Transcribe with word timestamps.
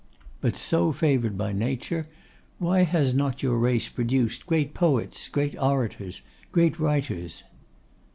'But 0.39 0.55
so 0.55 0.91
favoured 0.91 1.37
by 1.37 1.53
Nature, 1.53 2.07
why 2.57 2.81
has 2.81 3.13
not 3.13 3.43
your 3.43 3.59
race 3.59 3.87
produced 3.87 4.47
great 4.47 4.73
poets, 4.73 5.29
great 5.29 5.55
orators, 5.61 6.23
great 6.51 6.79
writers? 6.79 7.43